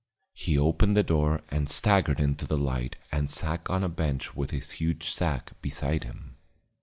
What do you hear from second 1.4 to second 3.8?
and staggered into the light and sank